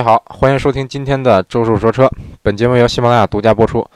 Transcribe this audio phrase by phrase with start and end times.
[0.00, 2.10] 大家好，欢迎收听今天的周叔说车。
[2.40, 3.86] 本节目由喜马拉雅独家播出。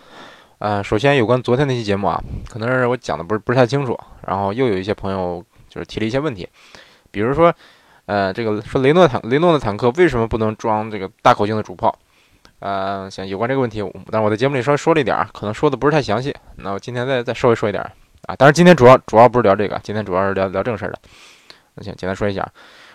[0.59, 6.47] 呃，首先有关昨天那期节目啊，可能是我讲的不是不是太清楚，然后又有一些朋友就是提了一些问题，
[7.11, 7.51] 比如说，
[8.05, 11.99] 呃，这个说雷诺坦雷诺的坦克为什么不能装这个大口径的主炮？
[12.59, 13.81] 呃，像有关这个问题，
[14.11, 16.37] 但是我在节目里稍微说了一点儿，可能说的不是太详细。
[16.57, 17.83] 那我今天再再稍微说一点
[18.27, 20.99] 啊，当然今天主要主要不是聊这个，今天主要是聊聊正事儿的。
[21.77, 22.47] 那行，简单说一下，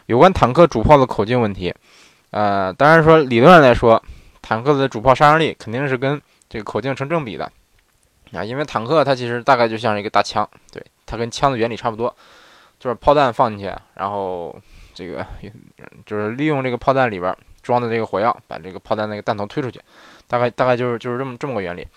[0.05, 1.73] 有关坦克主炮的口径问题。
[2.31, 4.01] 呃，当然说理论上来说，
[4.41, 7.51] 坦克的主炮杀伤力肯定是跟这个口径成正比的
[8.33, 12.15] 啊，因为坦克它其实大概就像一个大枪，对，它跟枪的原理差不多，
[12.79, 14.55] 就是炮弹放进去，然后
[14.93, 15.25] 这个
[16.05, 19.81] 就是利用这个炮弹里边装的这个火药，把这个炮弹那个弹头推出去，
[20.27, 21.87] 大概大概就是就是这么这么个原理。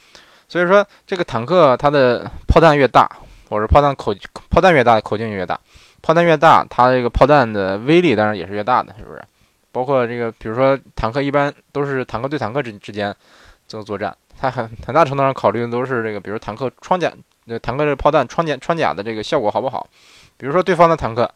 [0.49, 3.10] 所以说这个坦克它的炮弹越大，
[3.49, 4.15] 或者炮弹口
[4.51, 5.59] 炮弹越大，口径越大。
[6.02, 9.23] 炮弹越大，它这个炮弹的威力当然也是越大的，是不是？
[9.73, 13.13] 包括这个，比如说坦克，一般都是坦克对坦克之之间
[13.67, 17.13] 做作战，它很很大程度上考虑的都是这个，比如坦克穿甲，
[17.46, 19.87] 呃，坦克这炮弹穿甲穿甲的这个效果好不好？
[20.37, 21.29] 比如说对方的坦克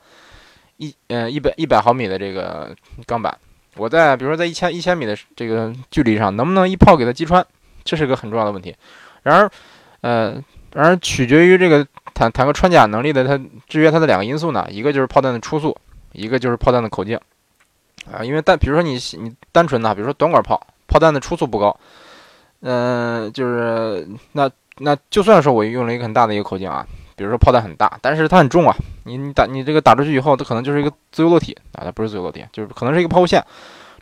[0.77, 2.73] 一嗯一百一百毫米的这个
[3.07, 3.37] 钢板，
[3.77, 7.45] 我在比如说在一千一千米的这个距离上，能不能一炮给它击穿？
[7.83, 8.75] 这是个很重要的问题。
[9.23, 9.51] 然而，
[10.03, 10.33] 呃，
[10.75, 11.87] 然而取决于这个。
[12.15, 13.37] 坦坦克穿甲能力的它
[13.69, 15.77] 制约它的两个因素呢，一个就是炮弹的初速，
[16.13, 17.21] 一个就是炮弹的口径，
[18.13, 21.77] 啊，因为单比如说你你单纯的，比如说短管炮，炮弹的初速不高，
[22.61, 33.45] 嗯，就是那那就算说我用了一个很大的一个口径啊，比如说炮弹很大，但是它很重啊，你你打你这个打出去以后，它可能就是一个自由落体啊，它不是自由落体，就是可能是一个抛物线，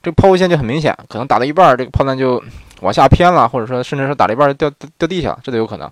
[0.02, 2.42] 这个抛物线就很明显，可能打到一半，这个炮弹就
[2.80, 5.91] 往下偏了，或者说甚至是打了一半掉掉地下了，这都有可能，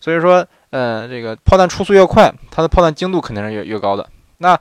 [0.00, 0.46] 所以说。
[0.70, 4.06] 嗯，这个炮弹出速越快，它的炮弹精度肯定是越越高的。
[4.36, 4.54] 那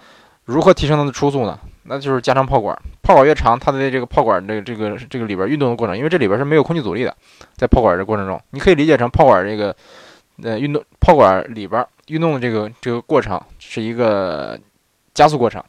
[0.46, 1.60] 如何提升它的出速呢？
[1.88, 7.16] 那就是加长炮管，炮管越长，它的这个炮管这个这个这个里边运动的过程，因为这里边是没有空气阻力的，
[7.56, 9.76] 在炮管这过程中，你可以理解成炮管这个
[10.44, 14.60] 呃运动炮管里边运动的这个这个过程是一个
[15.14, 15.64] 加速过程。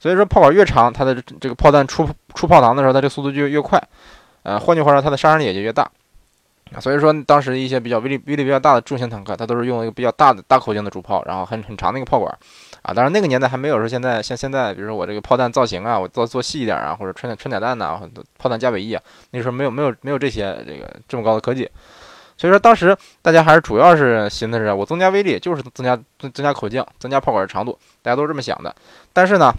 [0.00, 3.82] 所以说炮管越长，它的这个炮弹出出炮膛的时候，它这速度就越快。
[4.42, 5.90] 呃，换句话说，它的杀伤力也就越大。
[6.80, 12.36] 所以说，当时一些比较威力威力比较大的重型坦克，它都是用一个比较大的大口径的主炮，然后很很长的一个炮管，
[12.82, 18.00] 啊，当然那个年代还没有说现在像现在，比如说我这个炮弹造型啊，我做做细一点啊，或者穿穿甲弹呐，
[18.38, 21.68] 炮弹加尾翼啊，那时候没有没有没有这些这个这么高的科技，
[22.36, 28.74] 所以说当时大家还是主要是寻思着我增加威力就是增加增增加口径，增加炮管的长度，大家都是这么想的。
[29.12, 29.54] 但是呢，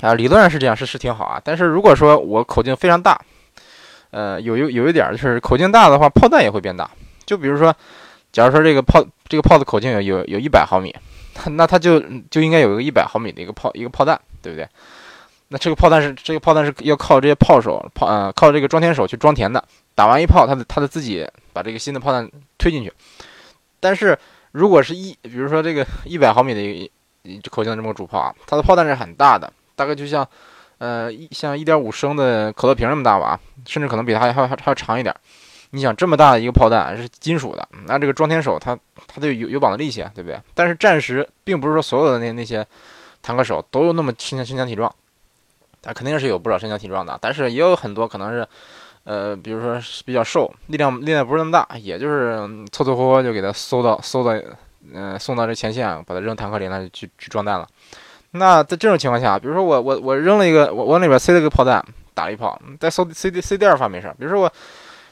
[0.00, 1.40] 啊，理论上是这样，是是挺好啊。
[1.42, 3.20] 但是如果说我口径非常大，
[4.10, 6.90] 呃，有有有一点就是口径大的话，炮弹也会变大。
[7.24, 7.72] 就比如说，
[8.32, 10.92] 假如说这个炮这个炮的口径有有有一百毫米，
[11.52, 14.68] 那它就就应该有一个一百毫米的一个炮一个炮弹，对不对？
[15.48, 19.62] 那这个炮弹是这个炮弹是要靠这些炮手炮呃靠这个装填手去装填的。
[19.94, 22.28] 打完一炮，它的它的自己把这个新的炮弹
[22.58, 22.92] 推进去。
[23.78, 24.18] 但是
[24.50, 30.26] 如果是一比如说这个一百毫米的一口径的这么个主炮啊，它的炮弹是很大的，大概就像。
[30.80, 35.14] 呃，一像一点五升的可乐瓶那么大吧，甚至可能比它还还还要长一点。
[35.72, 38.76] 你想这么大的一个炮弹是金属的，那这个装填手它
[39.06, 40.40] 它得有有绑的力气，对不对？
[40.54, 42.66] 但是战时并不是说所有的那那些
[43.22, 44.92] 坦克手都有那么身强身强体壮，
[45.82, 48.48] 他肯定是有不少身强体壮的，但是也有很多可能是，
[49.04, 52.40] 呃，比如说比较瘦，力量力量不是那么大，也就是
[52.72, 54.32] 凑凑合合就给他搜到搜到，
[54.92, 57.68] 嗯，送到这前线，把他扔坦克里，那就去去装弹了。
[58.32, 64.14] 那在这种情况下，比如说我我我扔了一个，我往里边塞了个炮弹，打了一炮，再搜 C D C 第二发没事。
[64.18, 64.52] 比如说我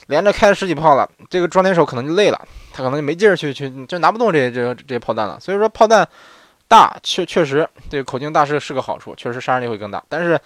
[0.07, 2.41] 连着开了十几炮了，这个装填手可能就累了，
[2.73, 5.39] 他可能就没劲儿去去，就拿不动这些这这些炮弹了。
[5.41, 6.09] 所以说炮弹
[6.69, 10.03] 大确确实这个口径大是是个好处，确实杀伤力会更大。
[10.09, 10.39] 但是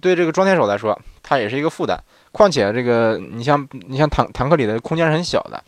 [0.00, 1.98] 对这个装填手来说，它也是一个负担。
[2.30, 5.62] 况且这个你像你像坦坦克里的空间是很小的，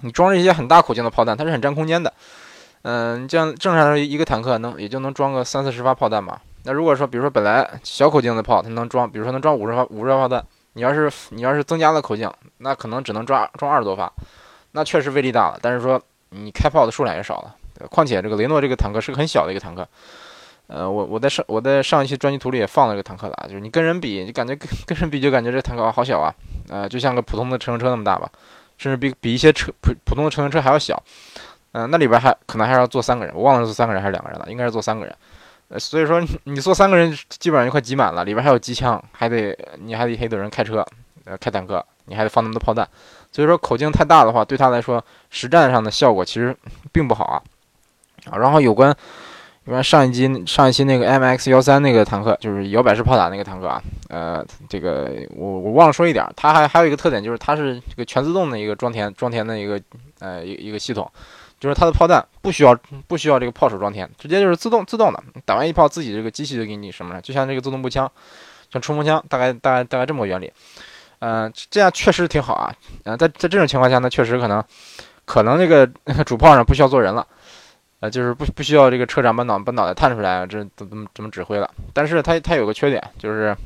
[0.00, 2.12] 你装一些很大口径的炮弹，它是很占空间的。
[2.82, 6.40] 嗯，这样正常的一个坦克能也就能装个三四十发炮弹吧。
[6.64, 14.12] 那如果说，比如说本来小口径的炮，它能装，比如说能装五十发五十发炮弹，你要是你要是增加了口径，那可能只能装装二十多发，
[14.72, 15.58] 那确实威力大了。
[15.62, 16.00] 但是说
[16.30, 17.54] 你开炮的数量也少了。
[17.90, 19.86] 况且这个雷诺这个坦克是个很小的一个坦克。
[20.68, 26.34] 呃，我我在上我在上一期专辑图里也放了一个坦克了，就是你跟人比，你感觉跟跟人比就感觉这坦克好小啊，
[26.68, 28.28] 呃，就像个普通的乘用车那么大吧，
[28.76, 31.00] 甚至比比一些车普普通的乘用车还要小。
[31.76, 35.14] 嗯，那里边还可能还要坐三个人，我忘了是坐三个人还是两个人了，应该是坐三个人。
[35.68, 40.82] 呃，所以说你坐三个人基本上就快挤满了，里边还有机枪，还得你还得还得人开车，
[41.26, 42.88] 呃，开坦克，你还得放那么多炮弹。
[43.30, 46.56] 所以说口径太大的话，对他来说实战上的效果其实
[46.92, 47.42] 并不好啊。
[48.30, 48.96] 啊，然后有关
[49.66, 59.78] 因为上一集上一期那个 M X 幺三那个坦克就是摇摆式炮塔那个坦克啊，呃，这个我我忘了说一点，它还还有一个特点就是它是这个全自动的一个装填装填的一个
[60.20, 61.10] 呃一一个系统，
[61.58, 68.10] 就是它的炮弹不需要不需要这个炮手装填，直接就是自动自动的，打完一炮自己这个机器就给你什么了，就像这个自动步枪，
[68.72, 70.52] 像冲锋枪，大概大概大概这么个原理，
[71.20, 72.74] 嗯，这样确实挺好啊，
[73.04, 74.62] 嗯，在在这种情况下呢，确实可能
[75.24, 75.86] 可能这个
[76.24, 77.26] 主炮上不需要做人了。
[78.00, 81.70] 呃，就是不不需要这个车长把脑把脑袋探出来，这怎么怎么指挥了？
[81.94, 83.56] 但是它它有个缺点，就是，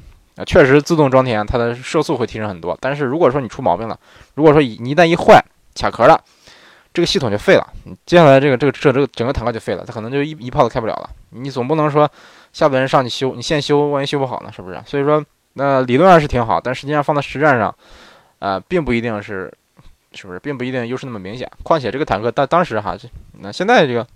[0.46, 2.78] 确实自动装填它的射速会提升很多。
[2.80, 3.98] 但是如果说你出毛病了，
[4.34, 5.44] 如果说你一旦一坏
[5.74, 6.22] 卡壳了，
[6.92, 11.10] 这个系统就废了，你接下来这个这个这这个整个坦克就废了，它可能就一一炮都开不了了。
[11.30, 12.10] 你总不能说
[12.52, 14.82] 下边人上去修，你现修，万一修不好呢，是不是？
[14.86, 17.74] 所以说，那理论上是挺好，但实际上放在实战上，
[18.40, 19.52] 呃，并不一定是，
[20.12, 20.38] 是不是？
[20.38, 21.50] 并不一定优势那么明显。
[21.62, 22.96] 况且这个坦克当当时哈，
[23.38, 24.06] 那现在这个。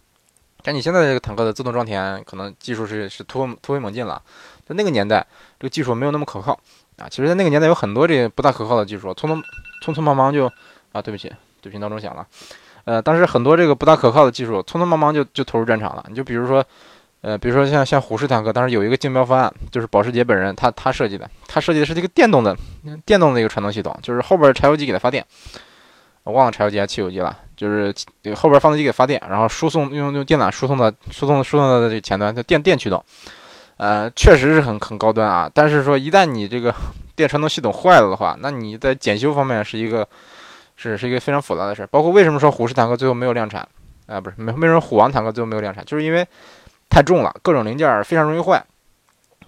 [0.67, 4.23] 但你现在这个坦克的自动装填，可能技术是是突突飞猛进了。
[4.67, 5.27] 在那个年代，
[5.61, 6.59] 这个技术没有那么可靠
[6.97, 7.07] 啊。
[7.07, 9.43] 其实，在那个年代有很多这不大可靠的技术，匆匆
[9.85, 10.51] 匆匆忙忙就
[10.93, 11.29] 啊，对不起，
[11.61, 12.27] 对不起，闹钟响了。
[12.85, 16.05] 呃，当时很多这个不大可靠的技术，匆匆忙忙就就投入战场了。
[16.09, 16.65] 你就比如说，
[17.23, 22.57] 呃，比如说像像虎式坦克，当时有一个竞标方案，就是保时捷本人他他设计的，他设计的是这个电动的
[23.07, 25.25] 电动的一个传动系统，就是后边柴油机给它发电。
[26.25, 27.95] 我忘了柴油机还是汽油机了，就是
[28.35, 33.05] 后边发动机给发电，然后输送用用电缆输送到输送输送到这前端，叫电电驱动，
[33.77, 35.51] 呃，确实是很很高端啊。
[35.53, 36.75] 但是说一旦你这个
[37.15, 40.07] 电传动系统坏了的话，那你在检修方面是一个
[40.77, 41.87] 是是一个非常复杂的事。
[41.91, 43.69] 包括为什么说虎式坦克最后没有量产
[44.07, 44.21] 啊？
[44.21, 46.27] 不是没为什么虎王坦克最后没有量产，就是因为
[46.89, 48.65] 太重了，各种零件非常容易坏。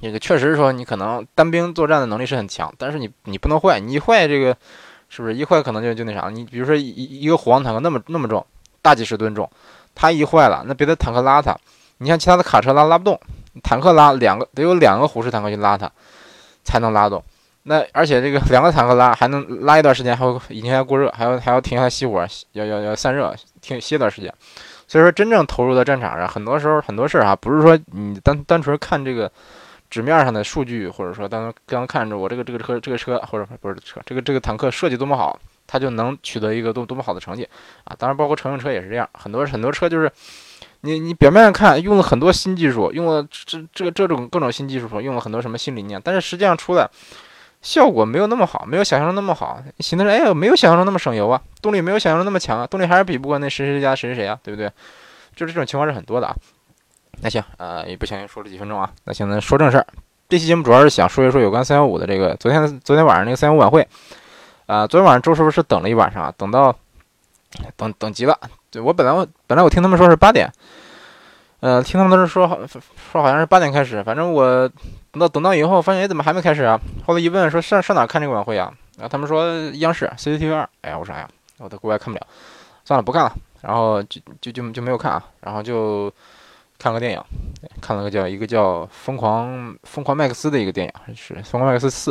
[0.00, 4.56] 那个确实说你可能单兵作战的能力是很强，但是你你不能坏，你一坏这个。
[5.08, 6.28] 是不是一坏可能就就那啥？
[6.30, 8.44] 你比如说一一个虎王坦克那么那么重，
[8.82, 9.48] 大几十吨重，
[9.94, 11.56] 它一坏了，那别的坦克拉它，
[11.98, 13.20] 你像其他的卡车拉拉不动，
[13.62, 15.88] 坦克拉两个得有两个虎式坦克去拉它，
[16.64, 17.22] 才能拉动。
[17.66, 24.32] 那而且这个两个坦克拉还能拉一段时间，还有引擎还过热，还要还要停下来熄火，要要要散热，停歇一段时间。
[24.88, 29.30] 所以说真正投入到战场上，很多时候很多事儿啊，不是说你单单纯看这个。
[29.88, 37.48] 纸面上的数据，或者说当刚看着我这个这个车这个车，或者不是车，这个这个坦克设计多么好，它就能取得一个多多么好的成绩
[37.84, 37.94] 啊！
[37.96, 40.10] 当然，包括乘用车也是这样，很多很多车就是
[40.80, 46.90] 你你表面上看用了很多新技术，用了这这这种各种新技术，用了很多什么新理念，但是实际上出来
[47.66, 49.60] 效果没有那么好，没有想象中那么好。
[49.80, 54.70] 寻思着，哎，没有想象中那么省油啊，动力没有想象中那么强啊，动力还是比不过那谁谁家谁谁谁啊，对不对？
[55.34, 56.36] 就是这种情况是很多的啊。
[57.22, 58.88] 那行，呃，也不小心说了几分钟啊。
[59.02, 59.86] 那现在说正事儿，
[60.28, 63.84] 这期节目主要是想说一说有关三幺五的这个昨天昨天晚上那个三幺五晚会。
[64.66, 66.72] 啊，昨天晚上周师傅是等了一晚上啊，等到
[67.76, 68.38] 等等急了。
[68.70, 70.52] 对我本来我本来我听他们说是八点，
[71.60, 72.46] 呃，听他们都是说
[73.12, 74.70] 说好像是八点开始，反正我
[75.16, 76.78] 等到等到以后发现哎怎么还没开始啊？
[77.06, 78.70] 后来一问说上上哪看这个晚会啊？
[78.98, 80.68] 然后他们说央视 CCTV 二。
[80.82, 81.28] 哎呀，我说哎呀，
[81.58, 82.26] 我在国外看不了，
[82.84, 83.34] 算了不看了。
[83.62, 86.12] 然后就就就就没有看啊，然后就。
[86.78, 87.22] 看个电影，
[87.80, 92.10] 看了个叫一个叫《疯狂疯狂麦克斯》的一个电影，是《疯狂麦克斯四》，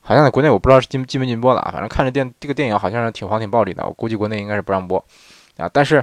[0.00, 1.70] 好像在国内我不知道是进进没进播了啊。
[1.72, 5.04] 反正看着电这个电影好像是挺黄挺暴力的，我估计国内应该是不让播
[5.56, 5.68] 啊。
[5.72, 6.02] 但是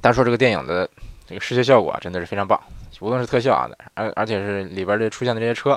[0.00, 0.90] 单说这个电影的
[1.24, 2.60] 这个视觉效果啊真的是非常棒，
[3.00, 5.72] 无论是特效啊，而而且是里边这出现的这些车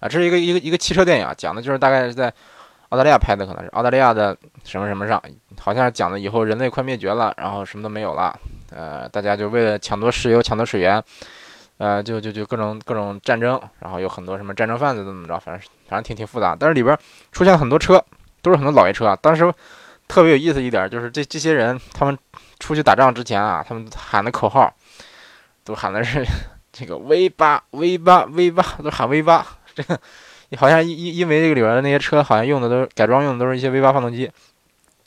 [0.00, 2.32] 啊，这是一个一个一个汽车电影，讲的就是大概是在
[2.90, 5.20] 澳大利亚拍的，可能是澳大利亚的什么什么上，
[5.58, 8.38] 好像讲的以后人类快灭绝了，然后什么都没有了。
[8.70, 11.02] 呃，大家就为了抢夺石油、抢夺水源，
[11.78, 16.56] 呃，就就就各种各种战争，然后有很多什么战争贩子怎么着，反正反正挺挺复杂。
[16.58, 16.96] 但是里边
[17.32, 18.04] 出现了很多车，
[18.42, 19.16] 都是很多老爷车啊。
[19.20, 19.52] 当时
[20.06, 22.16] 特别有意思一点就是这这些人他们
[22.60, 24.72] 出去打仗之前啊，他们喊的口号
[25.64, 26.24] 都喊的是
[26.72, 29.44] 这个 V 八 V 八 V 八，都喊 V 八。
[29.74, 29.98] 这个
[30.56, 34.30] 好像因因因为这个里边的那些车好像用的都是改装用的都是一些 V 八发动机。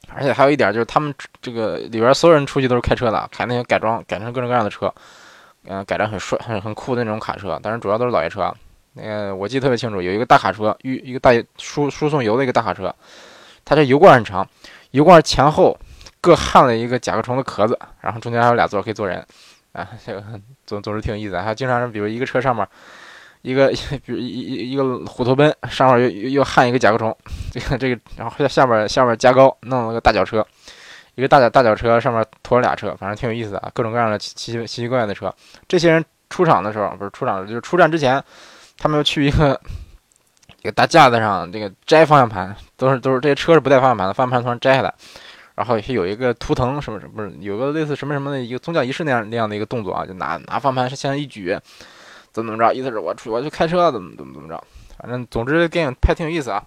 [0.09, 4.93] 而且还有一点就是，他们这个里边所有人出去都是开车的，开那些改装改成各种各样的车，
[5.65, 7.59] 嗯，改成很帅、很很酷的那种卡车。
[7.61, 8.53] 但是主要都是老爷车。
[8.93, 12.93] 那个我记得特别清楚，有一个大卡车，运一个大输输送油的一个大卡车，
[13.65, 14.47] 它这油罐很长，
[14.91, 15.77] 油罐前后
[16.21, 19.23] 各焊了一个甲壳虫的壳子，然后中间还有俩座可以坐人，
[19.77, 20.23] 啊， 这个
[20.65, 21.39] 总总是挺有意思。
[21.39, 22.67] 还经常是比如一个车上面。
[23.43, 23.71] 一个，
[24.03, 27.15] 比如一一一个虎头奔上面又又焊一个甲壳虫，
[27.53, 30.45] 这个这个，然后在下边下边加高，弄了个大脚车，
[31.15, 35.33] 一个大脚大脚车上面驮了俩车，反正挺有意思的啊，各种各样的奇奇奇奇怪怪的车。
[35.67, 38.21] 这些人出场的时候，不是出场，就是出战之前，
[38.77, 39.57] 他们要去一个
[40.61, 44.93] 一个大架子上，这个摘方向盘，都是都是这些车是不带方向盘的，方向盘突然摘下来，
[45.57, 51.57] 然后是有一个图腾什么什么，不是有个类似什么什么的一个宗教仪式那样那样的一个动作啊，就拿拿方向盘向上一举，
[52.31, 54.63] 怎么怎么着，意思是我出我去开车，怎么怎么怎么着，
[54.99, 56.63] 反正总之电影拍挺有意思啊，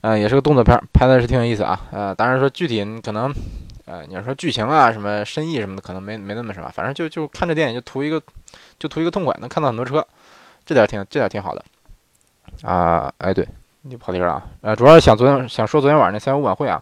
[0.00, 3.32] 呃，也是个动作片，拍的是挺有意思啊，呃，当然说具体可能，
[3.84, 8.20] 呃，你要说剧情啊什么深意什么的，可能没没那么什么，反正就就看这电影就图一个
[8.80, 10.04] 就图一个痛快，能看到很多车，
[10.66, 11.64] 这点挺这点挺好的，
[12.62, 13.46] 啊，哎对。
[13.84, 14.46] 你跑题了啊！
[14.60, 16.80] 呃，主要是想昨天想说昨天晚上那三幺五晚会啊，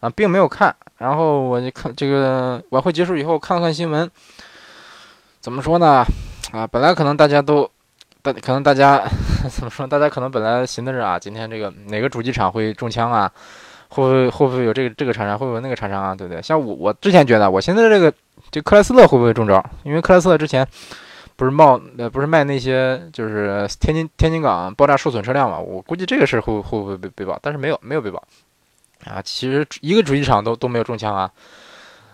[0.00, 0.74] 啊，并没有看。
[0.98, 4.10] 然后我就看这个晚会结束以后，看了看新闻，
[5.40, 6.04] 怎么说呢？
[6.52, 7.70] 啊，本来可能大家都，
[8.22, 9.02] 大可能大家
[9.50, 9.86] 怎么说？
[9.86, 13.30] 大家可能本来寻思着啊，今天这个哪个主机厂会中枪啊？
[13.88, 15.38] 会不会会不会有这个这个厂商？
[15.38, 16.14] 会不会有那个厂商啊？
[16.14, 16.42] 对不对？
[16.42, 18.12] 像我我之前觉得，我现在这个
[18.50, 19.64] 这克莱斯勒会不会中招？
[19.84, 20.66] 因为克莱斯勒之前。
[21.36, 25.56] 不是冒呃不是卖那些就是天津天津港爆炸受损车辆嘛？
[25.56, 27.38] 我估计这个事会会不会被被爆？
[27.40, 28.20] 但是没有没有被爆
[29.04, 29.22] 啊！
[29.22, 31.30] 其实一个主机厂都都没有中枪啊！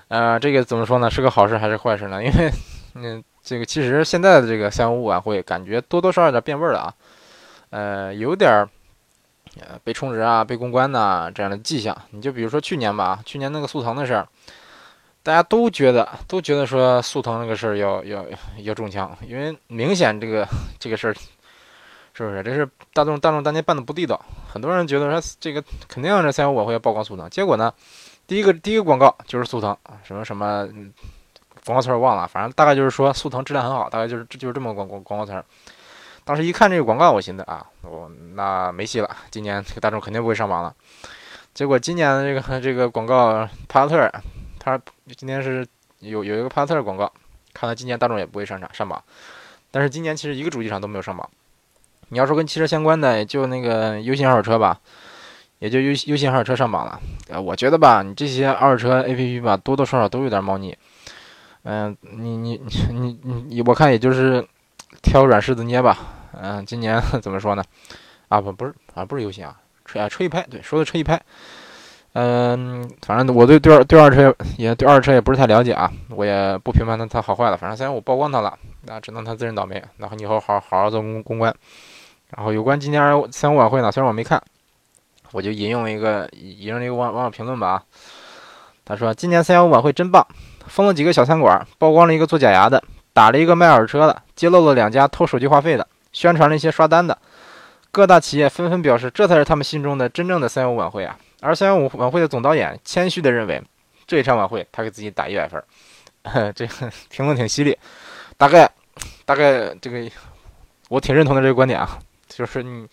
[0.08, 1.10] 呃，这个怎么说呢？
[1.10, 2.22] 是个好事还是坏事呢？
[2.22, 2.50] 因为
[2.94, 6.94] 嗯，这个其实现在的这个三幺五晚会感觉多多少少有点变味了啊！
[7.70, 8.68] 呃，有点儿
[9.82, 11.96] 被充值啊、被公关呐这样的迹象。
[12.10, 14.26] 你就比如说去年吧，去年那个速腾的事儿。
[15.24, 18.26] 大家都觉得都觉得说速腾那个事儿要要
[18.58, 20.46] 要中枪，因为明显这个
[20.78, 21.16] 这个事儿
[22.14, 22.42] 是不是？
[22.42, 24.18] 这是大众大众当年办的不地道，
[24.48, 27.72] 很多人觉得说这个肯定这三幺五晚会要曝光速腾，结果呢，
[28.26, 30.66] 第一个第一个广告就是速腾什么什么
[31.66, 35.44] 广告词儿忘了，反正大概就是说速腾质量很好，大概就是就是这么广广广告词儿。
[36.24, 40.74] 当时一看这个广告，我寻思啊，我那没戏了，今年这个大众肯定不会上榜了。
[41.52, 44.10] 结果今年的这个这个广告帕萨特。
[44.58, 44.80] 他
[45.14, 45.66] 今年是
[45.98, 47.12] 有有一个帕萨特广告，
[47.52, 49.04] 看来今年大众也不会上场上榜。
[49.70, 51.28] 但是今年其实一个主机厂都没有上榜。
[52.14, 54.78] 你要说跟汽车相关的，就那个优信二手车吧，
[55.58, 57.00] 也就优优信二手车上榜了。
[57.28, 60.78] 呃，我觉得吧，你这些二手车 APP 吧，多多少少都有点猫腻。
[61.64, 64.46] 嗯，你你你你你，我看也就是
[65.02, 65.98] 挑软柿子捏吧。
[66.40, 67.64] 嗯，今年 怎么说呢？
[68.28, 71.20] 啊不不是啊不是优信啊，车啊车一拍，对，说的车一拍。
[72.12, 77.56] 嗯，反正我对对二对二车也对二车也不是太了解啊，我也不评判它它好坏了。
[77.56, 79.82] 反正虽然我曝光它了，那只能它自认倒霉。
[79.96, 81.52] 然后以后好好好做公公关。
[82.36, 84.42] 然后有关今年三五晚会呢，虽然我没看，
[85.32, 87.82] 我就引用一个引用一个网网友评论吧啊，
[88.84, 90.26] 他说今年三幺五晚会真棒，
[90.66, 97.16] 封了几个小餐馆，曝光了一个做假牙的，打了一个卖二手车的，揭露了两家偷手机话费的，宣传了一些刷单的，
[97.90, 101.16] 各大企业纷纷表示，这才是他们心中的真正的三幺五晚会啊。
[101.40, 103.62] 而三幺五晚会的总导演谦虚地认为，
[104.06, 105.62] 这一场晚会他给自己打一百分
[106.22, 107.78] 儿， 这个评论挺犀利。
[108.36, 108.68] 大概，
[109.24, 110.10] 大概这个
[110.88, 112.86] 我挺认同的这个观点啊，就是你，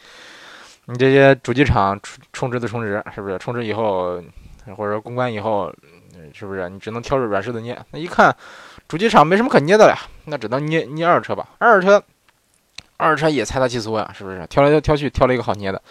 [0.86, 4.22] 你这些主机厂充充值的充值，是不是充值以后，
[4.76, 5.74] 或者说公关以后，
[6.34, 7.78] 是不是你只能挑着软柿子捏？
[7.92, 8.36] 那一看
[8.88, 9.96] 主机厂没什么可捏的了，
[10.26, 11.50] 那只能捏捏二手车吧。
[11.58, 12.04] 二手车，
[12.98, 14.46] 二手车也财大气粗呀，是不是？
[14.48, 15.82] 挑来挑去挑了一个好捏的。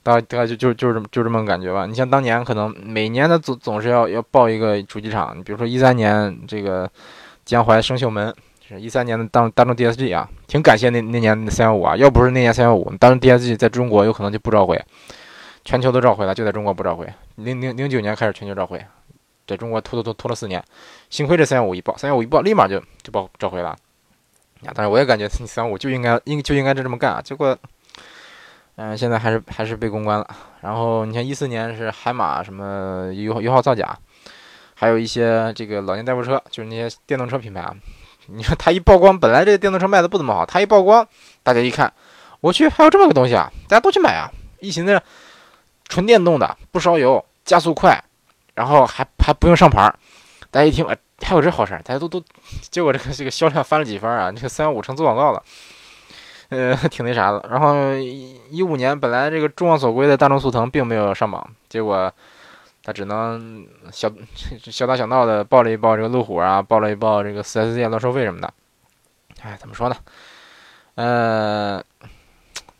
[0.00, 1.84] 大概大概就就就这么就这么个感觉吧。
[1.84, 6.88] 你像当年可能每年的总总是要要报一个主机厂，比如说一三年这个
[7.44, 8.34] 江淮生锈门，
[8.68, 14.78] 是一三年的当大众 DSG 啊，挺感谢那那年三幺五啊，要不是那年三幺五，当时 DSG 在中国有可能就不召回，
[15.64, 17.10] 全球都召回了，就在中国不召回。
[17.36, 18.84] 零零零九年开始全球召回，
[19.46, 20.62] 在中国拖拖拖拖了四年，
[21.08, 23.74] 幸亏这三幺五一报，三幺五一报立马就就报召回了。
[24.62, 27.56] 呀，但是我也感觉三幺五就应该应就应该就这么干啊，结果。
[28.80, 30.36] 嗯，现在还是还是被公关了。
[30.60, 33.98] 然后你像一四年是海马什么油油耗造假，
[34.74, 37.74] 还有一些这个老年代步车，就是那些电动车品牌啊。
[38.30, 41.06] 你说它一曝光，本来这个电动车卖的不怎么好，它一曝光，
[41.42, 41.92] 大家一看，
[42.40, 44.30] 我去，还有这么个东西啊，大家都去买啊。
[44.60, 45.00] 一寻思，
[45.88, 48.02] 纯电动的，不烧油，加速快，
[48.54, 49.92] 然后还还不用上牌，
[50.50, 52.22] 大家一听，哎，还有这好事，大家都都，
[52.70, 55.42] 结果这个这个销量翻了几番啊，这个三幺五成做广告了。
[56.50, 57.44] 呃，挺那啥的。
[57.50, 62.12] 然后一五年本来这个众望所归的大众速腾并没有上榜，结果
[62.88, 64.10] 他只能小
[64.64, 68.50] 小打小闹的报了一报这个路虎啊，报了一报这个四 S 店乱收费什么的。
[69.42, 69.96] 哎，怎么说呢？
[70.94, 71.84] 呃，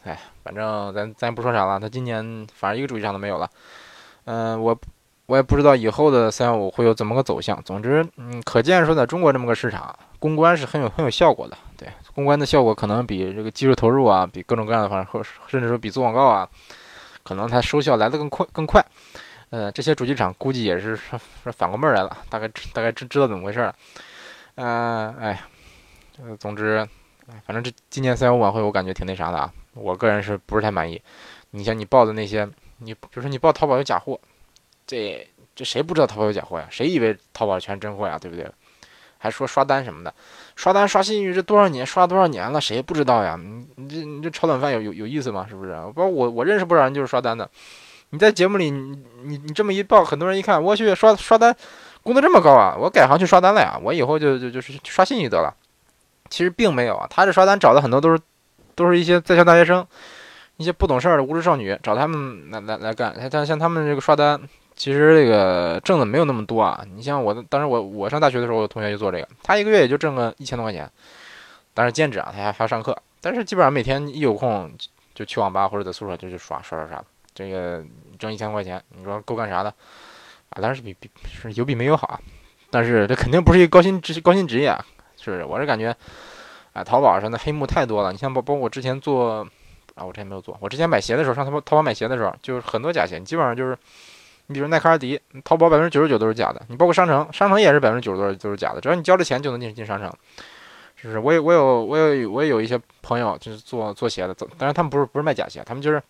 [0.04, 1.78] 哎，反正咱咱也不说啥了。
[1.78, 3.50] 他今年反正一个主机厂都没有了。
[4.24, 4.74] 嗯，我
[5.26, 7.62] 我也不知道以后的三幺五会有怎么个走向。
[7.62, 11.54] 总之，嗯，可见说在中国这么个市场，公关是很有很有效果的。
[11.76, 11.86] 对。
[12.14, 16.48] 公关的效果可能比这个技术投入啊，比各种各样的方式，或甚至说比做广告啊，
[17.22, 18.82] 可能它收效来得更快更快。
[19.50, 23.74] 呃，这些主机厂估计也是反过味儿来了，大概大概知知道怎么回事了。
[24.56, 25.42] 嗯，哎，
[26.22, 26.86] 呃，总之，
[27.46, 31.00] 反正这今年三幺五晚会我感觉挺那啥的啊，我个人是不是太满意？
[31.50, 32.46] 你像你报的那些，
[32.78, 34.20] 你比如说你报淘宝有假货，
[34.86, 35.26] 这
[35.56, 36.66] 这谁不知道淘宝有假货呀？
[36.70, 38.18] 谁以为淘宝全是真货呀？
[38.18, 38.46] 对不对？
[39.16, 40.14] 还说刷单什么的，
[40.56, 43.36] 刷单刷信誉这多少年刷多少年了，谁不知道呀？
[43.42, 45.46] 你你这你这炒短饭有有有意思吗？
[45.48, 45.72] 是不是？
[45.72, 47.48] 包括我我认识不少人就是刷单的。
[48.10, 51.54] 你在节目里你你你这么一报，很多人一看，我去刷刷单，
[52.02, 52.76] 工资这么高啊！
[52.78, 53.78] 我改行去刷单了呀！
[53.82, 55.54] 我以后就就就是刷信誉得了。
[56.30, 58.20] 其实并没有啊，他这刷单找的很多都是
[58.74, 59.86] 都是一些在校大学生，
[60.56, 63.14] 一些不懂事儿的无知少女，找他们来来来干。
[63.30, 64.40] 像像他们这个刷单。
[64.78, 66.84] 其实这个挣的没有那么多啊！
[66.94, 70.88] 你像我当时我我上大学的时候，我同学就做这个，他一个月也就挣个一千多块钱，
[71.74, 74.70] 但是兼职啊，他还还要上课，但是基本上每天一有空
[75.16, 77.04] 就去网吧或者在宿舍就去刷刷刷刷，
[77.38, 77.84] 这个
[78.18, 79.68] 挣一千块钱，你说够干啥的
[80.48, 80.54] 啊？
[80.56, 82.20] 当然是比比是有比没有好啊，
[82.68, 84.84] 但是这肯定不是一个高薪职高薪职业啊，
[85.16, 85.44] 是不是？
[85.44, 85.94] 我是感觉，
[86.72, 88.10] 啊，淘宝上的黑幕太多了。
[88.10, 89.46] 你像包包括我之前做
[89.94, 93.78] 啊，我之前没有做，我之前买鞋的时候上淘宝淘宝买鞋的时候，就是很多假鞋，基本上就是。
[94.50, 96.62] 你比如耐克、阿迪，淘宝百分之九十九都是假的。
[96.68, 98.80] 你包括商城，商城也是百分之九十多都是假的。
[98.80, 100.10] 只要你交了钱，就能进进商城，
[100.96, 101.18] 是不是？
[101.18, 106.02] 我有我有我有我也有一些朋友就是做做鞋的，当然他们不是不是卖假鞋，他们就是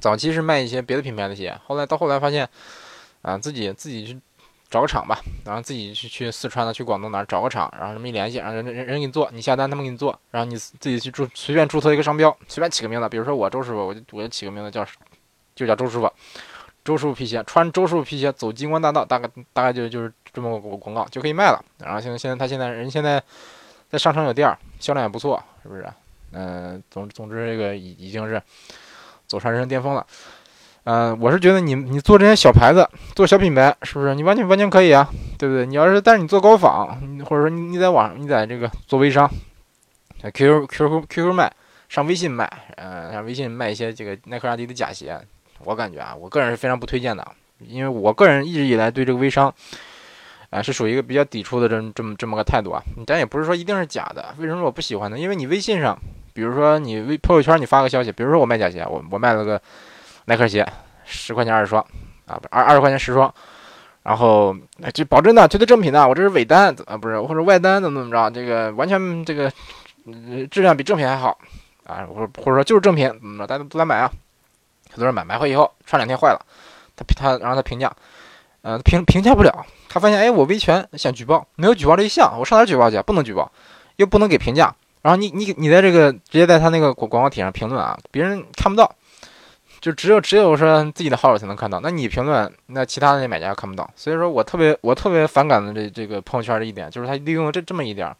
[0.00, 2.48] 早期是卖一些别的品牌的鞋，后来到后来发现，
[3.22, 4.20] 啊，自己自己去
[4.70, 14.86] 找个厂吧，然后自己去去四川的、去广东哪儿找个厂，然后这么一联系，让人人人给你做，你下单他们给你做，然后你自己去注随便注册一个商标，随便起个名字，比如说我周师傅，我就我就起个名字叫
[15.54, 16.10] 就叫周师傅。
[16.84, 21.64] 周师傅皮鞋，穿周师傅皮鞋走金光大道，大概大概就就是这么个广告就可以卖了。
[21.78, 23.22] 然后现在现在他现在人现在
[23.88, 25.90] 在商城有店，销量也不错，是不是？
[26.32, 28.42] 嗯，总总之这个已已经是
[29.34, 30.06] 走上人生巅峰了。
[30.84, 34.14] 嗯，我是觉得你你做这些小牌子，做小品牌，是不是？
[34.14, 35.66] 你完全完全可以啊，对不对？
[35.66, 39.28] 你要是但是你做高仿，或者说你你在网上你在这个做微商
[40.22, 41.52] ，QQ QQ QQ 卖，
[41.88, 45.18] 上微信卖，嗯，上微信卖一些这个耐克阿迪的假鞋。
[45.64, 47.26] 我感觉啊，我个人是非常不推荐的，
[47.58, 49.52] 因为我个人一直以来对这个微商，
[50.50, 52.80] 啊，是属于一个比较抵触的这这么这么个态度啊。
[53.06, 55.18] 但也不是说一定是假的，为什么我不喜欢呢？
[55.18, 55.98] 因为你微信上，
[56.34, 59.58] 比如说你微朋友圈你发个消息，比如说我卖假鞋，我我卖了个
[60.26, 60.66] 耐克鞋，
[61.06, 61.80] 十块钱二十双，
[62.26, 63.32] 啊，不二二十块钱十双，
[64.02, 64.54] 然后
[64.92, 69.50] 就保真的，绝对正品的，我这是伪单啊，不是或者外单怎么怎么着，这个完全这个
[70.50, 71.38] 质量比正品还好
[71.86, 74.10] 啊，或者或者说就是正品，怎么着大家都来买啊。
[74.90, 76.46] 很多人买买回以后穿两天坏了，
[76.96, 77.92] 他他然后他评价，
[78.62, 83.00] 呃评评价不了，他发现哎我维权想举报没有举报这一项，我上哪举报去？
[83.02, 83.50] 不能举报，
[83.96, 88.90] 又不能给评价，然后你你你在这个直接在他那个广广告帖上评论啊，别人看不到，
[89.82, 98.10] 就只有只有说自己的好友才能看到，那你评论那其他的那买家看不到，所以说我特别 我特别反感的这这个朋友圈的一点就是他利用了这这么一点。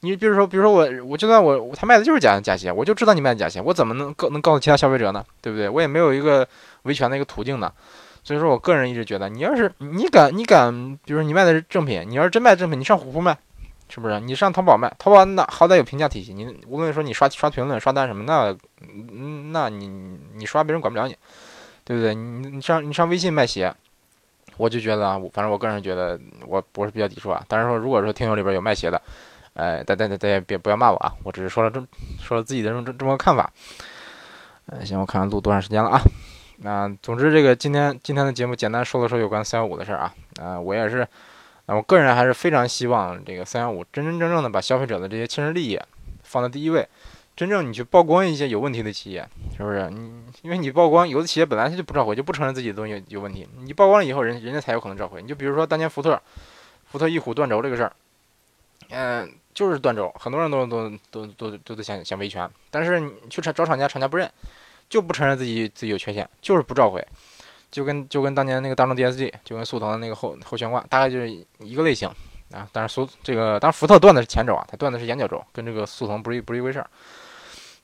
[0.00, 5.24] 你比如说，比如说我，我就算我他卖的就是假假鞋，我就知道你卖的假鞋，我怎么能告能告诉其他消费者呢？
[5.40, 5.68] 对不对？
[5.68, 6.46] 我也没有一个
[6.82, 7.72] 维权的一个途径呢。
[8.22, 13.38] 所以说我个人一直觉得，你要是你敢你敢，比如说你卖的是正品，你要是真卖正品，你上虎扑卖，
[13.88, 14.18] 是不是？
[14.20, 18.54] 你上淘宝卖，淘宝那好歹有评价体系，你无论说你刷刷评论、刷单什么，那
[19.52, 19.88] 那你
[20.34, 21.16] 你刷别人管不了你，
[21.84, 22.14] 对不对？
[22.14, 23.72] 你你上你上微信卖鞋，
[24.56, 27.44] 我就觉得啊，我，反正我个人觉得，我我是比较抵触啊。
[27.46, 29.00] 但是说，如果说听友里边有卖鞋的，
[29.54, 31.14] 哎，大大大家别不要骂我啊！
[31.22, 31.80] 我只是说了这
[32.20, 33.50] 说了自己的这么这么个看法。
[34.66, 36.00] 呃，行，我看看录多长时间了啊？
[36.58, 40.14] 那总之，这个今天今天的节目简单说了说有关三幺五的事儿啊。
[40.40, 41.06] 啊，我也是，
[41.66, 45.78] 啊，我个人还是非常希望这个三幺五真真正正的把消费者的这些切身利益
[46.22, 46.88] 放在第一位，
[47.36, 49.90] 真正你去曝光一些有问题的企业，是不是？
[49.90, 55.20] 你因为你曝光，有的企业本来他就不召回，就不承认自己的东西有有问题，你曝光了以后，人人家才有可能召回。
[55.20, 56.20] 你就比如说当年福特，
[56.86, 57.92] 福特翼虎断轴这个事儿，
[58.90, 59.32] 嗯。
[59.56, 64.30] 就是断轴，很多人都都都都都在想想维权，但是你去找厂家，厂家不认，
[64.86, 67.02] 就不承认自己自己有缺陷，就是不召回，
[67.70, 72.08] 就跟就跟当年那个大众 DSG，就跟速腾的那个后后悬挂，大概就是一个类型
[72.52, 72.68] 啊。
[72.72, 76.88] 但是速这个，当然福特断的是前轴啊，它断的是眼角轴，跟这个速腾不是一不是一回事儿。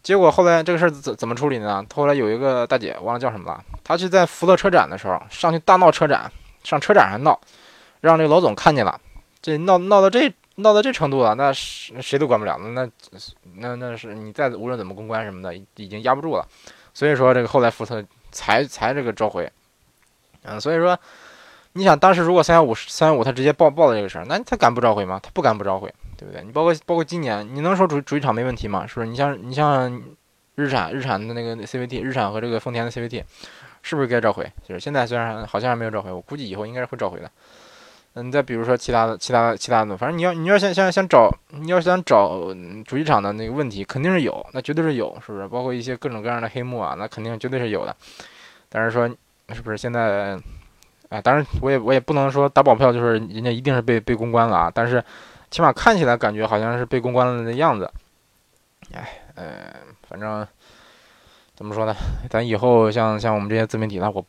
[0.02, 1.84] 结果后来这个事儿怎怎么处理呢？
[1.94, 6.30] 后来有一个大姐忘了叫什么了，她去在福特车展的时候上去大闹车展，
[6.64, 7.40] 上车展上闹，
[8.00, 9.00] 让这个老总看见了，
[9.40, 10.32] 这闹闹到这。
[10.56, 12.68] 闹到这程度了，那谁都管不了了。
[12.72, 12.86] 那
[13.56, 16.46] 那那是你再无论怎么公关什么的，已经压不住了。
[16.92, 19.50] 所以说这个后来福特才才这个召回。
[20.44, 20.98] 嗯，所以说
[21.74, 25.20] 你想当时如果三幺五三幺五他直接报报了这个事儿，那他敢不召回吗？
[25.22, 26.42] 他不敢不召回，对不对？
[26.42, 28.86] 你包括包括今年，你能说主主机厂没问题吗？
[28.86, 29.06] 是不是？
[29.06, 30.02] 你像你像
[30.54, 33.22] 日产日产的那个 CVT，日产和这个丰田的 CVT，
[33.82, 34.50] 是不是该召回？
[34.68, 37.30] 就是现在虽然好像还没有召回，我估计以后应该是会召回的。
[38.14, 42.52] 嗯，再比如说其他的、其他的、其他的，反正你要你要想想想找，你要想找
[42.84, 45.48] 主机厂的那个问题，肯定是有，那绝对是有，是不是？
[45.48, 47.96] 包括一些各种各样的黑幕啊，那肯定绝对是有的。
[48.68, 49.08] 但是说，
[49.54, 50.38] 是不是现在，
[51.08, 54.72] 哎，当然我也我也不能说打保票，就是人家一定是被被公关了啊。
[54.74, 55.02] 但是
[55.50, 57.90] 起码看起来感觉好像是被公关了的样子。
[58.94, 59.72] 哎，呃，
[60.08, 60.46] 反正
[61.54, 61.94] 怎么说呢？
[62.30, 64.24] 咱以后像像我们这些自媒体，那我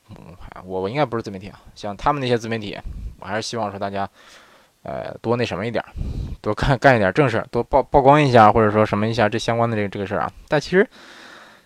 [0.66, 1.60] 我我应该不是自媒体啊。
[1.76, 2.78] 像他们那些自媒体，
[3.20, 4.08] 我还是希望说大家
[4.84, 5.84] 呃多那什么一点，
[6.42, 10.32] 多干干一点正事，多曝曝光一下，或者说什么一下这相关的这个这个事儿啊。
[10.48, 10.88] 但其实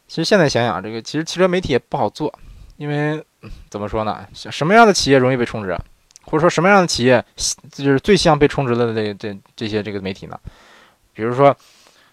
[0.08, 2.32] 其实现在想想，这个其实汽车媒体也不好做，
[2.78, 3.24] 因为。
[3.70, 4.26] 怎么说呢？
[4.34, 5.78] 什么样的企业容易被充值，
[6.26, 7.24] 或者说什么样的企业
[7.72, 10.38] 就是最像被充值的这这这些这个媒体呢？
[11.14, 11.54] 比如说，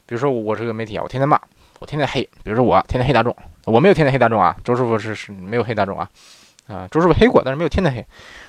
[0.07, 1.41] 比如说我这个媒体啊，我天天骂，
[1.79, 2.23] 我天天黑。
[2.43, 4.57] 比如说我天天黑大众，我没有天天黑大众啊。
[4.65, 6.09] 周师傅是是没有黑大众啊，
[6.67, 8.01] 啊，周师傅黑过，但是没有天天黑。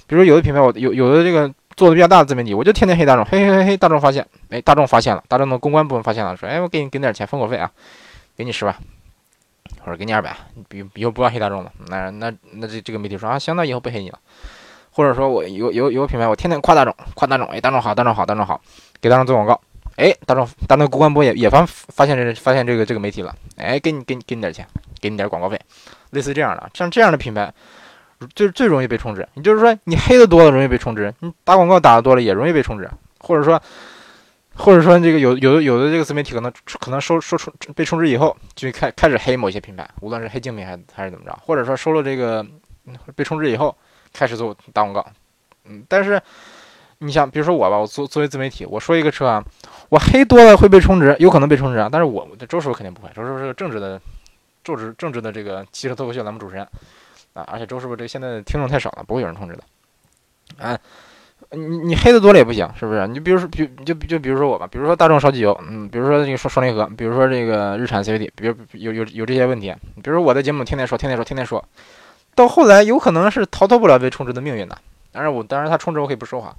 [0.07, 7.71] 比如说有的品牌，我有有的这个做的比较大的自媒体，我就天天黑大众，嘿嘿嘿嘿，大众发现，哎，大众发现了，大众的公关部门发现了，说，哎，我给你给点钱封口费啊，
[8.37, 8.75] 给你十万。
[9.83, 10.35] 或者给你二百，
[10.67, 11.71] 比以后不要黑大众了。
[11.87, 14.19] 那那那这这个媒体说啊，行，那以后不黑你了。
[14.91, 18.61] 或者说我有有有品牌，我天天夸大众，夸大众，哎，大众好，大众好，大众好，
[19.01, 19.59] 给大众做广告，
[19.97, 24.65] 哎，大众大众公关部也也发发现这发现这个这个媒体了，哎，给你给你给你点钱，
[25.01, 25.59] 给你点广告费，
[26.11, 27.53] 类似这样的，像这样的品牌，
[28.33, 29.27] 最最容易被充值。
[29.33, 33.61] 你就是说你黑的多了容易被充值，你打广告打的多了也容易被充值，或者说。
[34.57, 42.43] 或者说，这个有有的有的这个自媒体可能可能收收充被充值以后，就开开始黑某些品牌，无论是黑竞品还是还是怎么着，或者说收了这个
[43.15, 43.75] 被充值以后，
[44.13, 45.05] 开始做打广告。
[45.65, 46.21] 嗯，但是
[46.99, 49.43] 你想，比如说我吧，我作作为自媒体，我说一个车啊，
[49.89, 51.89] 我黑多了会被充值，有可能被充值啊。
[51.91, 54.01] 但是我周师傅肯定不会，周师傅是个正直的
[54.63, 56.65] 正直正直的这个汽车脱口秀栏目主持人
[57.33, 60.65] 啊，而且周师傅这现在听众太少了，不会有人充值的。
[60.65, 60.79] 啊。
[61.51, 63.07] 你你黑的多了也不行，是不是？
[63.07, 71.63] 你比如说，比就就比如说我吧，比如说大众烧机油，嗯，比如说这个双双离合，比如说这个日产 CVT，比如有有有这些问题，比如我的节目天天说，天天说，天天说，
[72.35, 74.77] 到后来有可能是逃脱不了被充值的命运的。
[75.11, 76.55] 当然我当然他充值我可以不说话，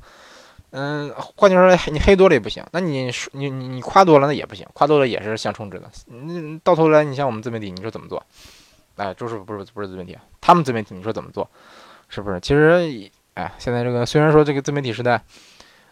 [0.71, 5.91] 嗯，换句话说，你黑多了也不行，那你你你你夸多了那也不行，夸多了也是想充值的。
[6.07, 8.23] 那，到头来你像我们自媒体，你说怎么做？
[8.97, 11.49] 哎，周师傅不是不是自媒体，他们自媒体你说怎么做？
[12.09, 12.39] 是不是？
[12.41, 13.11] 其实。
[13.37, 15.23] 哎，现在这个虽然说这个自媒体时代，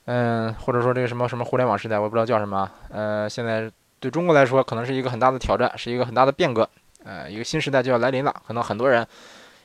[0.07, 6.67] 嗯，或者说这个什么什么互联网时代，我也不知道叫什么，呃，现在对中国来说可能是一个很大的挑战，是一个很大的变革，
[7.05, 9.07] 呃，一个新时代就要来临了，可能很多人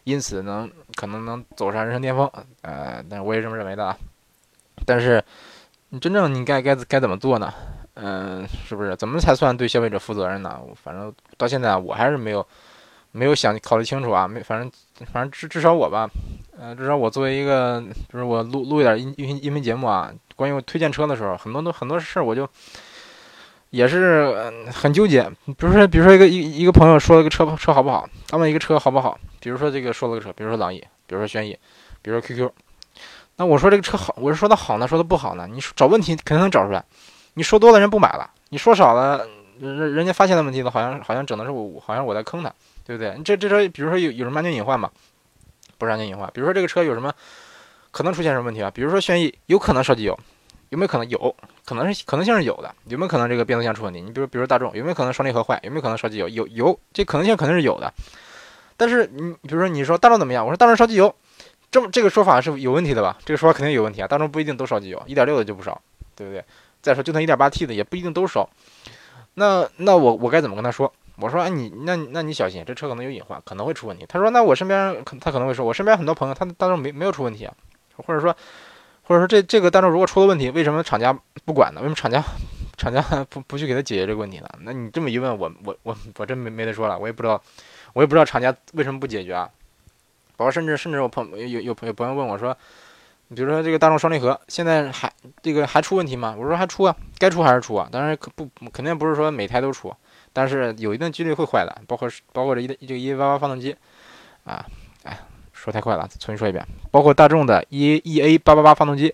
[0.03, 2.29] 因此能可能能走上人生巅峰，
[2.63, 3.97] 呃，但我也这么认为的啊。
[4.85, 5.23] 但是
[5.87, 7.53] 你真正你该该该怎么做呢？
[7.93, 8.93] 嗯，是不是？
[8.97, 10.59] 怎么才算对消费者负责任呢？
[10.83, 12.45] 反正到现在我还是没有
[13.13, 14.69] 没有想考虑清楚啊，没，反正
[15.13, 16.09] 反正至至少我吧。
[16.61, 22.45] 呃，至少我作为一个，就是我录录一点音音音频节目啊，关于我推荐车的时候，很多都很多事儿，我就
[23.69, 24.35] 也是
[24.69, 25.23] 很纠结。
[25.45, 31.57] 比如说，比如说一个一一个朋友说了个车车好不好，他问一个车好不好，比如说这个说了个车，比如说朗逸，比如说轩逸，
[32.01, 32.51] 比如说 QQ，
[33.37, 35.47] 那我说这个车好，我是说它好呢，说它不好呢？
[35.49, 36.83] 你说找问题肯定能找出来。
[37.35, 39.25] 你说多了人不买了，你说少了
[39.61, 42.53] 人人家发现的问题了，好像好像整的是我，好像我在坑他，
[42.85, 43.17] 对不对？
[43.23, 44.91] 这这车比如说有有什么安全隐患吗？
[45.79, 47.11] 不是安全隐患，比如说这个车有什么
[47.89, 48.69] 可能出现什么问题啊？
[48.69, 50.15] 比如说轩逸有可能烧机油，
[50.69, 51.09] 有没有可能？
[51.09, 54.01] 有可能是可能性是有的，有没有可能这个变速箱出问题？
[54.01, 55.59] 你比如比如大众有没有可能双离合坏？
[55.63, 56.27] 有没有可能烧机油？
[56.29, 57.91] 有有这可能性肯定是有的。
[58.77, 60.45] 但是你比如说你说大众怎么样？
[60.45, 61.13] 我说大众烧机油，
[61.71, 63.17] 这么这个说法是有问题的吧？
[63.25, 64.07] 这个说法肯定有问题啊！
[64.07, 65.79] 大众不一定都烧机油，一点六的就不烧，
[66.15, 66.43] 对不对？
[66.81, 68.49] 再说就算一点八 T 的也不一定都烧。
[69.35, 70.91] 那那我我该怎么跟他说？
[71.21, 74.05] 我说，哎，你那那你小心，这车可能有隐患，可能会出问题。
[74.07, 77.53] 他说，那我身边可他可能会说，我身边很多朋友，他大众没没有出问题啊，
[77.97, 78.35] 或者说，
[79.03, 81.81] 或者说这这个大众如果出了问题，为什么厂家不管呢？
[81.81, 82.23] 为什么厂家
[82.77, 84.47] 厂家不不去给他解决这个问题呢？
[84.61, 87.41] 那你这么一问，我我我我真没没得说了，我也不知道，
[87.93, 89.49] 我也不知道厂家为什么不解决啊。
[90.37, 92.55] 包括甚至甚至我朋有有有朋友朋友问我说，
[93.27, 96.33] 你比如说这个大众双离合现在还这个还出问题吗？
[96.39, 99.93] 我说还出啊，该出还是出啊，当然可不肯定不是说每台都出。
[100.39, 103.75] 但是有一定几率会坏的，包括包括这一这个 E A 八八发动机，
[104.45, 104.65] 啊，
[105.03, 105.19] 哎，
[105.51, 109.13] 说太快了，重新说一遍，包括大众的 E E A 八八八发动机，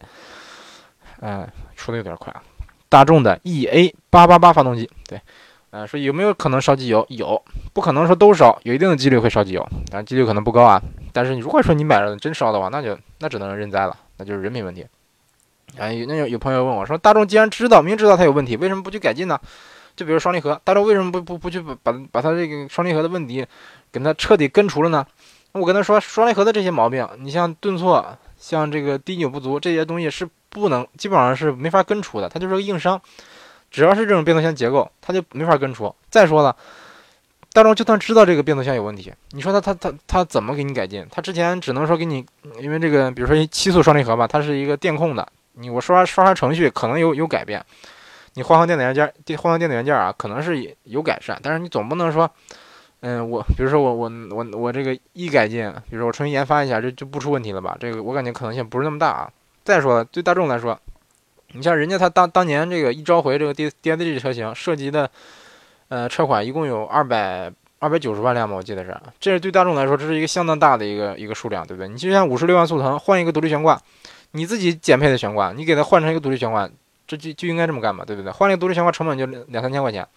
[1.22, 2.44] 嗯，说的有点快啊，
[2.90, 5.20] 大众的 E A 八八八发动机，对，
[5.72, 7.04] 嗯，说有没有可能烧机油？
[7.10, 10.80] 有，不可能说都烧，有一定的几率会烧机油，但是几率可能不高啊。
[11.12, 14.86] 但是你如果说你买了真烧的话，那就那只能认栽了，那就是人品问题。
[15.80, 19.42] 哎，那有有朋友问我说，大众既然知道明知道它有问题，为什么不去改进呢？
[19.96, 23.46] 就比如双离合，大众为什么不不不去把把把它这个双离合的问题，
[23.92, 25.06] 给它彻底根除了呢？
[25.54, 28.06] 我跟他说，双离合的这些毛病，你像顿挫，
[28.38, 33.02] 像这个低扭不足这些东西是不能，基本上是没法根除的，它就是个硬伤。
[33.72, 35.94] 只要是这种变速箱结构，它就没法根除。
[36.10, 36.56] 再说了，
[37.54, 41.06] 大众就算知道这个变速箱有问题，你说他他他他怎么给你改进？
[41.10, 42.26] 他之前只能说给你，
[42.60, 47.66] 因为这个比如说七速双离合吧，它是一个电控的，你我刷刷刷程序可能有有改变，
[48.36, 49.06] 你换换电子元件，
[49.38, 52.30] 换换电子元件啊，可能是有改善，但是你总不能说。
[53.02, 57.78] 嗯，我比如说我我我我这个一改进，比如说我重新研发一下，这就不出问题了吧？
[57.80, 59.30] 这个我感觉可能性不是那么大啊。
[59.64, 60.80] 再说了对大众来说，
[61.52, 65.08] 你像人家他当当年这个一召回这个 D D I Z 车型涉及的，
[65.90, 68.98] 呃，车款一共有二百二百九十万辆吧，我记得是。
[69.20, 71.88] 这是对大众来说，这是一个相当大的一个一个数量，对不对？
[71.88, 73.80] 你就像五十六万速腾换一个独立悬挂，
[74.32, 76.68] 你自己减配的悬挂，你给它换成一个独立悬挂，
[77.08, 78.32] 这就就应该这么干嘛，对不对？
[78.32, 80.08] 换一个独立悬挂成本就两三千块钱，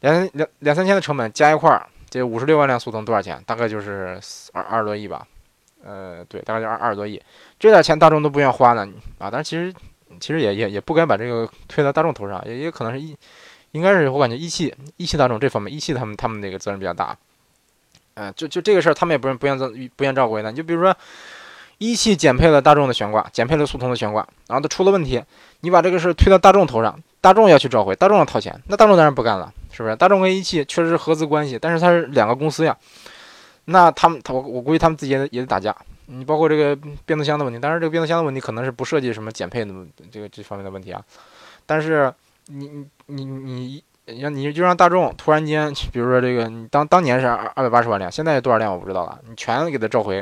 [0.00, 1.86] 两两两三千的成本加一块儿。
[2.08, 3.40] 这五十六万辆速腾多少钱？
[3.46, 4.20] 大概就是
[4.52, 5.24] 二二十多亿吧，
[5.84, 7.22] 呃，对，大概就二二十多亿，
[7.56, 8.84] 这点钱大众都不愿花呢
[9.18, 9.30] 啊！
[9.30, 9.72] 但是其实
[10.18, 13.16] 其实也也也不该把这个推到大众头上，也也可能是一，
[13.70, 17.16] 应该是我感觉一汽一汽大众这方面，一汽他们他们那个责任比较大，
[18.14, 19.56] 嗯，就就这个事儿他们也不愿不愿
[19.94, 20.50] 不愿照顾的。
[20.50, 20.92] 你就比如说
[21.80, 25.22] 一汽减配了大众的悬挂，减配了速腾的悬挂，然后它出了问题，
[25.60, 29.50] 你把这个事推到大众头上，大众要去召回，大众要掏钱，那大众当然不干了。
[29.72, 32.76] 是不是大众跟一汽确实是合资关系，但是它是两个公司呀。
[33.64, 35.74] 那他们，我我估计他们自己也得也得打架。
[36.06, 39.72] 你包括这个变速箱的问题，当然这个变速箱的问题可能是不涉及什么减配的
[40.10, 41.00] 这个这方面的问题啊。
[41.64, 42.12] 但是
[42.46, 50.20] 你你你你让你就让大众突然间，比如说这个你当当年是二二百八十万辆，现在多少辆我不知道了，你全给它召回，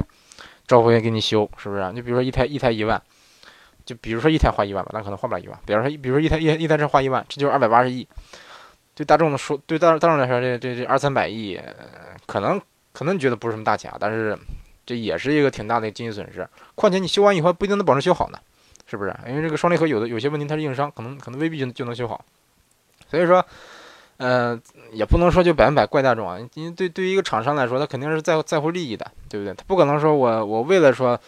[0.69, 1.91] 召回给你修，是不是？
[1.93, 3.03] 你比如说一台一台一万，
[3.85, 5.59] 就比如说一台花一万吧，那可能花不了一万。
[5.65, 8.07] 比如说比如说一台一一台车花一万，这就是二百八十亿。
[8.95, 11.59] 对大众的说，对大大众来说，这这这二三百亿，
[12.27, 12.61] 可能
[12.93, 14.39] 可能你觉得不是什么大钱啊，但是
[14.85, 16.47] 这也是一个挺大的经济损失。
[16.75, 18.39] 况且你修完以后不一定能保证修好呢，
[18.87, 19.17] 是不是？
[19.27, 22.23] 因为这个双离合有的有些问题它是硬伤，可能可能未必就就能修好。
[23.09, 23.43] 所以说，
[24.19, 24.61] 呃，
[24.93, 29.55] 也不能说就百分百怪大众啊，因为对对于一个厂商来说，他肯定是在在乎利益的，对不对？
[29.55, 31.19] 他不可能说我我为了说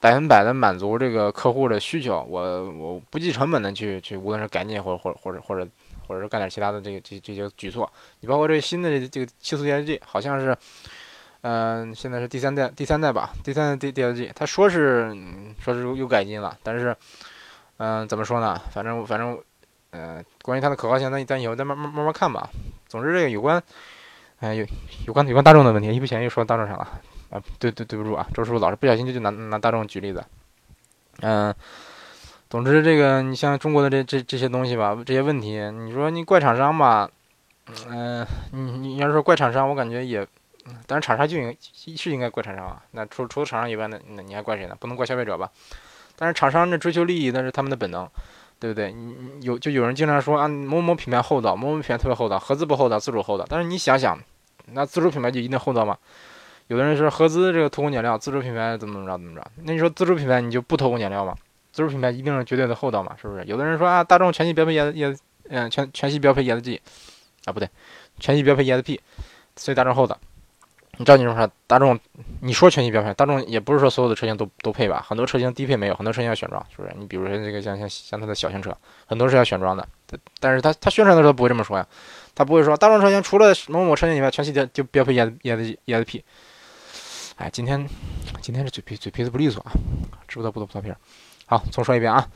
[0.00, 5.68] 百分百的满足这个客户的需求，我我不计成本的去去，无论是改进或者或者或者或者。
[6.08, 7.86] 或者是干点其他的这个这这些举措，
[8.20, 10.56] 你包括这个新的这个七速 DSG，好像是，
[11.42, 15.14] 嗯，现在是第三代第三代吧，第三代 D DSG，他说是
[15.60, 16.96] 说是又改进了，但是，
[17.76, 18.58] 嗯，怎么说呢？
[18.72, 19.38] 反正反正，
[19.90, 22.48] 嗯，关于它的可靠性，咱咱以后再慢慢慢慢看吧。
[22.86, 23.62] 总之，这个有关，
[24.40, 24.66] 哎，有
[25.06, 27.42] 有关有关大众的问题，一不小心又说到大众上了啊！
[27.58, 30.24] 对对对不住啊，周叔老是不小心就就拿拿大众举例子，
[31.20, 31.54] 嗯。
[32.50, 37.10] 总之，这个你像中国的这这这些东西吧，这些问题，你说你怪厂商吧，
[37.90, 40.26] 嗯，你你要是说怪厂商，我感觉也，
[40.86, 41.54] 但是厂商就应
[41.94, 42.82] 是应该怪厂商啊。
[42.92, 44.74] 那除除了厂商以外，那那你还怪谁呢？
[44.80, 45.50] 不能怪消费者吧？
[46.16, 48.08] 但是厂商这追求利益，那是他们的本能，
[48.60, 48.92] 对不对？
[48.92, 53.44] 你有就有人经常说啊，某某品牌厚道，某某品牌特别厚道，合资不厚道，自主厚道。
[53.48, 54.18] 但是你想想，
[54.72, 55.96] 那自主品牌就一定厚道吗？
[56.66, 59.50] 有的人说合资这个偷工减料，自主品牌怎么怎么着怎么着？
[59.64, 61.34] 那你说自主品牌你就不偷工减料吗？
[61.72, 63.16] 自主品牌一定是绝对的厚道嘛？
[63.20, 63.44] 是不是？
[63.44, 66.80] 有的人说啊，大众全系标配 E S，嗯，全全系标配 E S G，
[67.44, 67.68] 啊不对，
[68.18, 69.00] 全系标配 E S P，
[69.56, 70.18] 所以大众厚道。
[70.98, 71.98] 你照你这么说，大众
[72.40, 75.04] 你说全系标配，大众也不是说所有的车型都都配吧？
[75.08, 76.92] 很多车型低配没有，很多车型要选装，是不是？
[76.98, 79.88] 你比如说这个像像像它的小型车，很多是要选装的，
[80.40, 81.86] 但是他他宣传的时候不会这么说呀，
[82.34, 86.24] 他不会说大众车型除了某某车型以外，全系就标配 E S E S E S P。
[87.36, 87.88] 哎，今天
[88.40, 89.70] 今天这嘴皮嘴皮子不利索啊，
[90.26, 90.96] 知不道不多葡萄皮儿。
[91.46, 92.28] 好，重说一遍啊，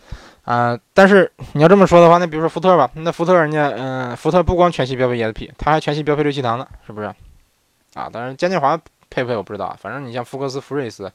[0.45, 7.13] 啊，但是你要这么说的话，那比如说福特吧，那福特人家，嗯，福特不光全系标配 ESP，它还全系标配六气囊呢，是不是？
[7.95, 8.77] 啊，当然，嘉年华
[9.11, 11.11] 配不配我不知道，反正你像福克斯、福睿斯，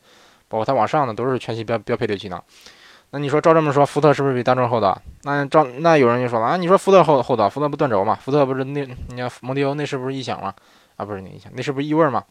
[0.48, 2.44] 包括它往上的都是全系标标配六气囊。
[3.10, 5.02] 那你说照这么说，福特是不是比大众厚道？
[5.24, 8.16] 那照那有人就说了啊，你说福特厚厚道，福特不断轴嘛？
[8.16, 10.54] 福特不是那你要蒙迪欧那是不是异响嘛？
[10.98, 12.24] 啊，不是那异响，那是不是异味嘛？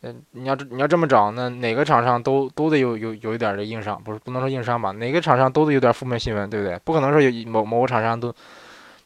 [0.00, 4.90] 嗯，你要这你要这么找，那哪个厂商都都得有有有一点的硬伤，不是不能说硬伤吧？
[4.92, 6.76] 哪个厂商都得有点负面新闻，对不对？
[6.84, 8.34] 不可能说有某某个厂商都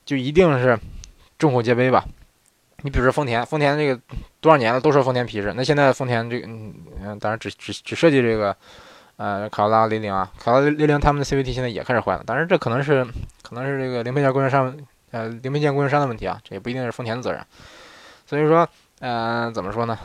[0.07, 0.79] 就一定是
[1.37, 2.05] 众口皆碑吧？
[2.83, 4.01] 你比如说丰田，丰田这个
[4.41, 8.55] 多少年了都说丰田皮实，那现在丰田这个嗯，当然只只只设计这个
[9.17, 13.05] 呃卡罗拉雷凌啊，卡罗拉雷凌他们的 CVT 现在也开始坏了，当然这可能是
[13.43, 14.77] 可能是这个零配件供应商
[15.11, 17.41] 呃零配件供应商的问题啊，这也不一定是丰田的责任。
[18.27, 18.69] 所以说，
[19.01, 19.99] 嗯，怎么说呢？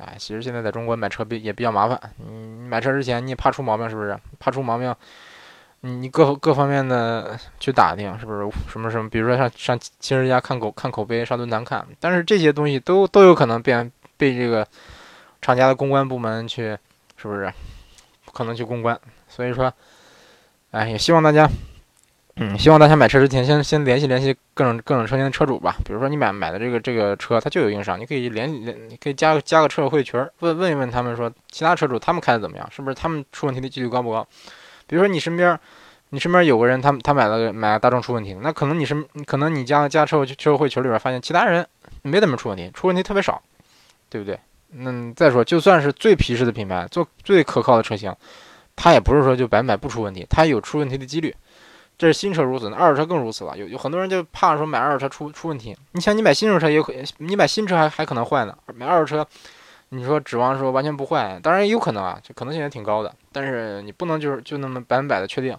[0.00, 2.00] 哎，其实现在在中国买车比也比较麻烦。
[2.16, 4.18] 你买车之前，你也怕出毛病是不是？
[4.40, 4.92] 怕出毛病，
[5.84, 8.48] 你各各方面的去打听是不是？
[8.68, 9.10] 什么什么？
[9.10, 11.84] 比如说上上汽车家看口看口碑，上论坛看。
[11.98, 14.64] 但是这些东西都都有可能变被这个
[15.40, 16.78] 厂家的公关部门去，
[17.16, 17.52] 是不是？
[18.32, 18.98] 可能去公关。
[19.26, 19.72] 所以说，
[20.70, 21.50] 哎，也希望大家
[22.36, 25.76] 嗯，希望大家买车之前先先联系联系各种各种车型的车主吧。
[25.84, 34.24] 比如说你买买的这个这个车，它就有硬伤，你可以联联，你可以加个加个车友会群，问问一问他们说其他车主他们开的怎么样，是不是他们出问题的几率高不高？
[34.92, 35.58] 比如说你身边
[36.10, 41.66] 你身边有个人，他他买了买了大众出问题，那可能你是可能你加加车友车友会群里边发现其他人
[42.02, 43.40] 没怎么出问题，出问题特别少，
[44.10, 44.38] 对不对？
[44.72, 48.14] 那再说就算是最皮实的品牌，做最可靠的车型，
[48.76, 51.34] 它也不是说就百分百不出问题，它有出问题的几率。
[51.96, 53.56] 这是新车如此，那二手车更如此了。
[53.56, 55.74] 有有很多人就怕说买二手车出出问题。
[55.92, 58.54] 你想，你买新手车也可，你买新车还还可能坏呢。
[58.74, 59.26] 买二手车，
[59.94, 63.14] 你说指望说完全不坏，当然也有可能啊，这可能性也挺高的。
[63.30, 65.54] 但是你不能就是就那么百分百的确定。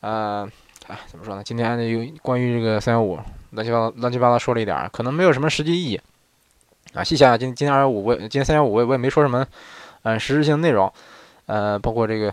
[0.00, 0.48] 呃，
[0.86, 1.42] 哎，怎么说呢？
[1.42, 3.18] 今天有关于这个三幺五
[3.50, 6.00] 乱七八糟乱七八糟说了一点，可能没有什么实际意义
[6.94, 7.02] 啊。
[7.02, 9.44] 细想想，今今天二幺五我今天三幺五我我也没说什么，
[10.04, 10.92] 嗯，实质性内容，
[11.46, 12.32] 呃，包括这个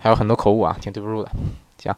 [0.00, 1.30] 还有很多口误啊，挺对不住的。
[1.78, 1.94] 行。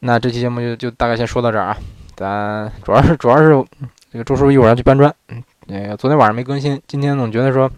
[0.00, 1.76] 那这期节目就就大概先说到这儿啊，
[2.14, 3.64] 咱主要是主要是
[4.12, 7.70] 这个周叔一会儿要去搬砖，嗯，那个昨天晚上没更新，今天总觉得说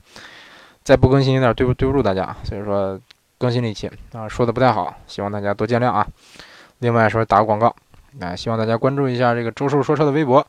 [0.85, 2.99] 再不更新有点对不对不住大家，所以说
[3.37, 6.07] 更新了一期啊，说的不太好，希望大家多见谅啊。
[6.79, 7.75] 另外说打个广告，
[8.21, 10.47] 啊，希望大家关注一下这个周师傅说车的微博，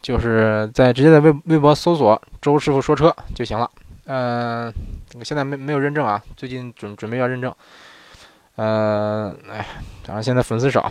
[0.00, 3.70] 就是在直接在微微博搜索周师傅说车就行了。
[4.06, 4.72] 嗯，
[5.22, 7.54] 现在没没有认证啊，最近准准备要认证。
[8.56, 9.64] 呃，哎，
[10.02, 10.90] 反正现在粉丝少，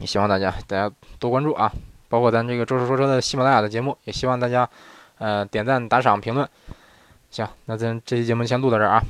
[0.00, 1.72] 也希望大家大家多关注啊，
[2.08, 4.68] 包括咱这个周叔说车的喜马拉雅的节目，也希望大家
[5.18, 6.48] 呃点赞、打赏、评论。
[7.30, 9.02] 行，那咱这期节目先录到这儿啊。